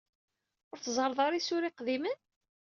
[0.71, 2.17] Ur teẓẓareḍ ara isura iqdimen?